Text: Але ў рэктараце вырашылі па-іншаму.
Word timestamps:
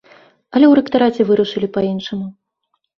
Але 0.53 0.65
ў 0.69 0.73
рэктараце 0.79 1.21
вырашылі 1.29 1.73
па-іншаму. 1.79 2.27